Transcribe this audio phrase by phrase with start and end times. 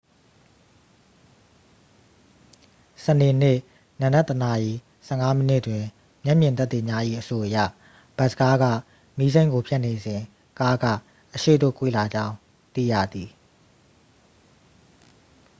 [3.05, 3.57] စနေနေ့
[3.99, 4.71] နံနက် 1 နာရီ
[5.07, 5.83] 15 မိနစ်တွင်
[6.25, 7.57] မျက်မြင်သက်သေများ၏ အဆိုအရ
[8.17, 8.65] ဘတ်စ်ကားက
[9.17, 10.21] မီးစိမ်းကို ဖြတ်နေစဉ်
[10.59, 10.85] ကားက
[11.33, 12.35] အရှေ့သို့ ကွေ့လာကြောင်း
[12.73, 13.29] သိရသည်